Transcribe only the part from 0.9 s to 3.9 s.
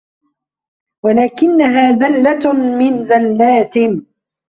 وَلَكِنَّهَا زَلَّةٌ مِنْ زَلَّاتِ